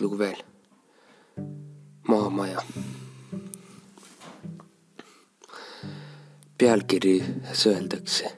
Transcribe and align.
lugu 0.00 0.18
veel. 0.18 0.42
maamaja. 2.08 2.62
pealkirjas 6.58 7.66
öeldakse. 7.66 8.30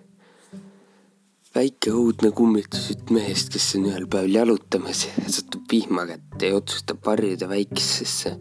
väike 1.54 1.90
õudne 1.90 2.30
kummitus 2.30 2.88
jutt 2.90 3.10
mehest, 3.10 3.52
kes 3.52 3.74
on 3.76 3.88
ühel 3.90 4.06
päeval 4.06 4.34
jalutamas 4.38 5.04
ja 5.06 5.28
satub 5.28 5.66
vihma 5.72 6.06
kätte 6.06 6.50
ja 6.50 6.56
otsustab 6.56 7.02
varjuda 7.06 7.48
väikesesse 7.48 8.36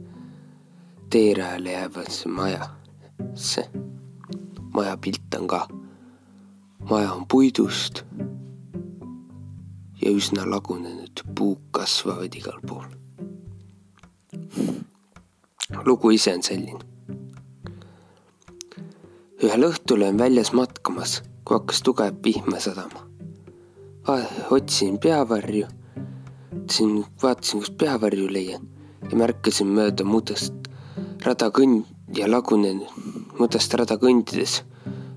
teerajale 1.11 1.71
jäävasse 1.71 2.29
majasse. 2.29 3.69
maja 4.73 4.97
pilt 4.97 5.39
on 5.39 5.47
ka. 5.47 5.67
maja 6.89 7.13
on 7.13 7.27
puidust 7.27 8.05
ja 10.01 10.11
üsna 10.11 10.47
lagunenud, 10.49 11.21
puud 11.35 11.61
kasvavad 11.71 12.35
igal 12.35 12.59
pool. 12.67 12.89
Lugu 15.85 16.11
ise 16.11 16.33
on 16.33 16.43
selline. 16.43 16.79
ühel 19.41 19.63
õhtul 19.65 20.03
olen 20.03 20.17
väljas 20.17 20.51
matkamas, 20.53 21.21
kui 21.45 21.57
hakkas 21.57 21.81
tugev 21.81 22.19
vihma 22.23 22.59
sadama. 22.59 23.07
otsisin 24.49 24.99
peavarju, 24.99 25.67
siin 26.71 27.05
vaatasin, 27.23 27.59
kus 27.59 27.71
peavarju 27.71 28.27
leian 28.33 28.67
ja 29.11 29.17
märkasin 29.17 29.67
mööda 29.67 30.03
mudast 30.03 30.53
rada 31.25 31.49
kõnd 31.49 31.85
ja 32.17 32.27
lagunenud, 32.29 32.89
mudast 33.39 33.73
rada 33.73 33.97
kõndides 33.97 34.61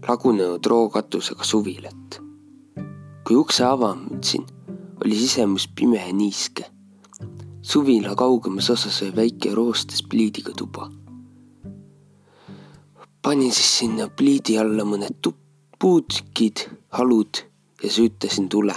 lagunenud 0.08 0.66
rookatusega 0.66 1.44
suvilat. 1.44 2.20
kui 3.24 3.36
ukse 3.36 3.64
avasin, 3.64 4.44
oli 5.05 5.16
sisemus 5.16 5.69
pime 5.69 5.97
ja 5.97 6.12
niiske. 6.12 6.73
Suvila 7.64 8.14
kaugemas 8.14 8.70
osas 8.70 9.02
oli 9.02 9.16
väike 9.16 9.54
roostes 9.54 10.02
pliidiga 10.02 10.52
tuba. 10.56 10.90
panin 13.22 13.52
siis 13.52 13.78
sinna 13.78 14.08
pliidi 14.08 14.58
alla 14.58 14.84
mõned 14.84 15.32
puutükid, 15.78 16.68
halud 16.88 17.40
ja 17.82 17.90
süütasin 17.90 18.48
tule. 18.48 18.74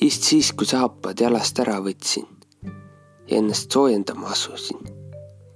just 0.00 0.22
siis, 0.22 0.52
kui 0.52 0.66
saapad 0.66 1.20
jalast 1.20 1.58
ära 1.58 1.76
võtsin 1.80 2.26
ja 3.28 3.36
ennast 3.38 3.70
soojendama 3.70 4.32
asusin, 4.32 4.80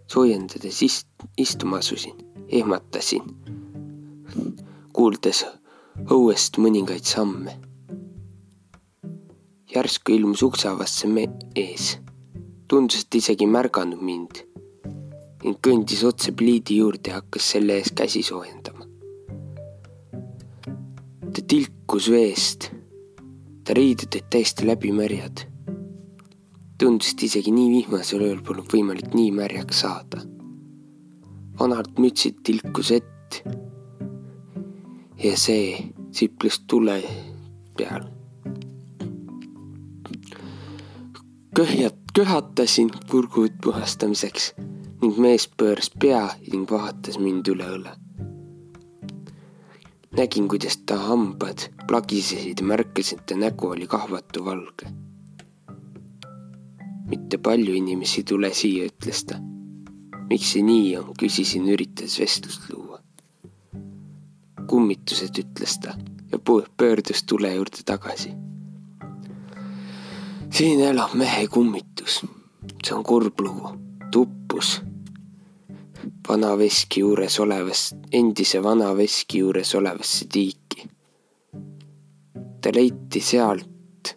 soojendades 0.06 0.83
ist, 0.83 1.08
istuma 1.39 1.77
asusin, 1.77 2.17
ehmatasin, 2.48 3.24
kuuldes 4.92 5.47
õuest 6.11 6.61
mõningaid 6.61 7.05
samme 7.05 7.56
järsku 9.75 10.12
ilmus 10.12 10.42
ukseavasse 10.42 11.09
ees. 11.55 11.98
tundus, 12.69 13.00
et 13.00 13.14
isegi 13.14 13.47
märganud 13.47 14.03
mind 14.03 14.42
ning 15.45 15.58
kõndis 15.62 16.03
otse 16.06 16.33
pliidi 16.33 16.78
juurde 16.81 17.11
ja 17.11 17.20
hakkas 17.20 17.50
selle 17.55 17.77
ees 17.81 17.92
käsi 17.95 18.23
soojendama. 18.23 18.86
ta 21.34 21.42
tilkus 21.48 22.11
veest, 22.11 22.70
ta 23.64 23.75
riided 23.75 24.14
olid 24.14 24.31
täiesti 24.31 24.67
läbimärjad. 24.67 25.47
tundus, 26.78 27.12
et 27.12 27.23
isegi 27.23 27.51
nii 27.51 27.70
vihmasel 27.77 28.23
ööl 28.23 28.42
polnud 28.42 28.70
võimalik 28.73 29.14
nii 29.14 29.30
märjaks 29.30 29.80
saada. 29.80 30.23
vanad 31.61 31.91
mütsid 31.98 32.42
tilkus 32.42 32.91
ett 32.91 33.42
ja 35.25 35.36
see 35.36 35.91
siples 36.12 36.61
tule 36.67 37.03
peal 37.77 38.17
köhjat 41.57 41.95
köhatasin 42.15 42.91
kurgu 43.11 43.47
puhastamiseks 43.64 44.51
ning 45.01 45.14
mees 45.25 45.47
pööras 45.48 45.89
pea 46.03 46.19
ning 46.53 46.67
vahatas 46.69 47.17
mind 47.17 47.48
üle 47.48 47.69
õla. 47.77 47.95
nägin, 50.19 50.51
kuidas 50.53 50.77
ta 50.77 50.98
hambad 51.01 51.64
plagisesid 51.89 52.61
ja 52.61 52.67
märkasin, 52.73 53.23
et 53.23 53.27
ta 53.27 53.39
nägu 53.41 53.70
oli 53.73 53.89
kahvatu 53.89 54.45
valge. 54.45 54.92
mitte 57.08 57.39
palju 57.39 57.75
inimesi 57.75 58.20
ei 58.20 58.29
tule 58.33 58.53
siia, 58.53 58.91
ütles 58.92 59.25
ta. 59.25 59.41
miks 60.29 60.53
see 60.53 60.63
nii 60.63 60.97
on, 60.98 61.14
küsisin, 61.20 61.70
üritades 61.73 62.19
vestlust 62.20 62.69
luua. 62.69 63.01
kummitused, 64.67 65.41
ütles 65.45 65.80
ta 65.80 65.97
ja 66.33 66.39
pöördus 66.77 67.25
tule 67.25 67.55
juurde 67.55 67.80
tagasi 67.85 68.36
siin 70.56 70.80
elab 70.80 71.12
mehe 71.12 71.48
kummitus. 71.52 72.22
see 72.84 72.94
on 72.96 73.02
kurb 73.05 73.40
lugu, 73.40 73.68
tuppus 74.12 74.80
vana 76.28 76.55
veski 76.56 77.02
juures 77.02 77.36
olevast, 77.44 77.98
endise 78.12 78.62
vana 78.64 78.94
veski 78.96 79.42
juures 79.42 79.74
olevasse 79.74 80.24
tiiki. 80.33 80.89
ta 82.61 82.72
leiti 82.72 83.20
sealt 83.20 84.14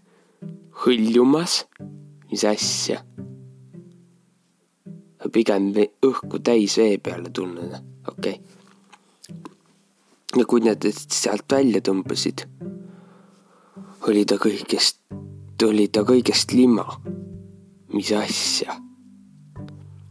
hõljumas, 0.85 1.65
mis 2.31 2.47
asja. 2.47 3.03
pigem 5.33 5.73
õhku 6.07 6.39
täis 6.39 6.77
vee 6.79 6.97
peale 7.03 7.29
tulnud, 7.35 7.75
okei 8.07 8.39
okay.. 8.39 9.49
ja 10.39 10.45
kui 10.45 10.63
nad 10.63 10.87
sealt 10.95 11.51
välja 11.51 11.83
tõmbasid, 11.83 12.47
oli 14.07 14.23
ta 14.25 14.39
kõigest 14.39 15.03
tuli 15.59 15.87
ta 15.87 16.05
kõigest 16.07 16.53
lima. 16.53 16.85
mis 17.93 18.11
asja? 18.11 18.79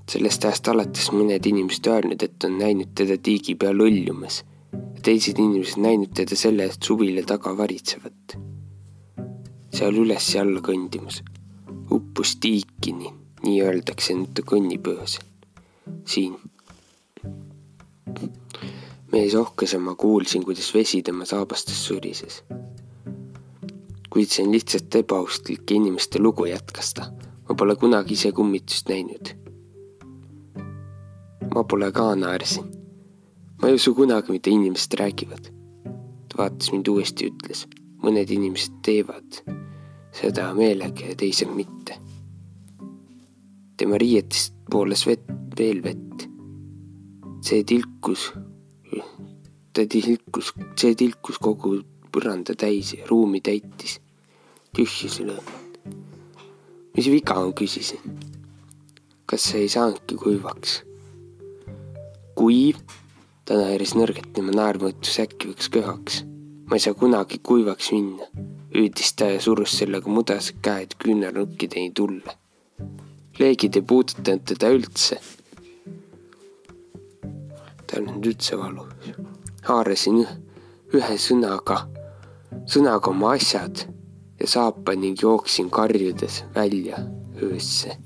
sellest 0.09 0.45
ajast 0.45 0.69
alates 0.69 1.11
mõned 1.13 1.47
inimesed 1.47 1.87
öelnud, 1.87 2.23
et 2.23 2.45
on 2.45 2.59
näinud 2.59 2.95
teda 2.97 3.19
tiigi 3.21 3.55
peal 3.55 3.81
õljumas 3.85 4.43
teised 5.03 5.39
inimesed 5.39 5.81
näinud 5.83 6.13
teda 6.17 6.37
selle 6.37 6.67
eest 6.69 6.85
suvila 6.85 7.23
taga 7.27 7.55
varitsevat. 7.57 8.37
seal 9.79 9.99
üles 10.01 10.27
ja 10.35 10.43
alla 10.43 10.61
kõndimas, 10.65 11.21
uppus 11.95 12.35
tiikini, 12.43 13.13
nii 13.45 13.59
öeldakse 13.63 14.17
nüüd 14.17 14.33
ta 14.35 14.45
kõnnib 14.53 14.89
öösel. 14.93 15.25
siin. 16.05 16.37
mees 19.13 19.35
ohkas 19.35 19.73
ja 19.73 19.81
ma 19.81 19.95
kuulsin, 19.95 20.45
kuidas 20.45 20.75
vesi 20.75 21.03
tema 21.03 21.25
saabastes 21.25 21.85
surises 21.87 22.43
kuid 24.19 24.33
see 24.35 24.43
on 24.43 24.51
lihtsalt 24.51 24.95
ebaaustlike 24.99 25.75
inimeste 25.75 26.19
lugu, 26.19 26.45
jätkas 26.51 26.95
ta. 26.95 27.05
ma 27.49 27.55
pole 27.55 27.77
kunagi 27.77 28.17
ise 28.19 28.33
kummitust 28.35 28.89
näinud. 28.91 29.29
ma 31.55 31.63
pole 31.65 31.93
ka, 31.93 32.17
naersin. 32.19 32.65
ma 33.63 33.69
ei 33.69 33.77
usu 33.79 33.95
kunagi, 33.95 34.33
mida 34.35 34.51
inimesed 34.51 34.97
räägivad. 34.99 35.45
ta 36.29 36.39
vaatas 36.39 36.73
mind 36.73 36.91
uuesti 36.91 37.29
ja 37.29 37.31
ütles, 37.31 37.61
mõned 38.03 38.33
inimesed 38.35 38.81
teevad 38.83 39.39
seda 40.21 40.49
meelega 40.55 41.13
ja 41.13 41.15
teised 41.15 41.55
mitte. 41.55 42.01
tema 43.77 44.03
riietest 44.03 44.55
voolas 44.75 45.07
vett, 45.07 45.31
veel 45.59 45.79
vett. 45.87 46.27
see 47.41 47.63
tilkus, 47.63 48.33
ta 49.73 49.87
tilkus, 49.87 50.53
see 50.75 50.99
tilkus 51.07 51.39
kogu 51.39 51.77
põranda 52.11 52.59
täis 52.59 52.97
ja 52.99 53.07
ruumi 53.07 53.41
täitis 53.41 54.01
tühjusele. 54.77 55.37
mis 56.97 57.07
viga 57.11 57.35
on, 57.35 57.53
küsisin. 57.55 58.01
kas 59.27 59.45
see 59.51 59.65
ei 59.65 59.69
saanudki 59.69 60.17
kuivaks? 60.17 60.83
kuiv? 62.39 62.81
ta 63.45 63.57
naeris 63.57 63.95
nõrgalt 63.97 64.37
ja 64.37 64.45
ma 64.45 64.53
naerma 64.53 64.91
mõtles, 64.91 65.17
äkki 65.25 65.53
võiks 65.53 65.71
köhaks. 65.73 66.21
ma 66.69 66.77
ei 66.77 66.85
saa 66.85 66.95
kunagi 66.95 67.41
kuivaks 67.43 67.93
minna, 67.97 68.29
hüüdis 68.75 69.15
ta 69.17 69.31
ja 69.33 69.41
surus 69.41 69.79
sellega 69.81 70.11
mudased 70.13 70.61
käed 70.63 70.99
küünarnukkideni 71.03 71.93
tulle. 71.95 72.37
leegid 73.39 73.81
ei 73.81 73.83
puudutanud 73.83 74.45
teda 74.53 74.73
üldse. 74.77 75.21
tal 77.87 78.05
on 78.05 78.21
üldse 78.21 78.59
valus. 78.61 79.13
haarasin 79.65 80.27
ühe 80.95 81.17
sõnaga, 81.21 81.87
sõnaga 82.65 83.17
oma 83.17 83.33
asjad 83.37 83.89
ja 84.41 84.47
saapa 84.47 84.95
ning 84.95 85.17
jooksin 85.23 85.71
karjudes 85.71 86.45
välja 86.55 86.99
öösse. 87.43 87.97